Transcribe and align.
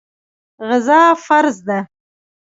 غزا 0.67 1.01
فرض 1.25 1.55
ده. 1.67 1.79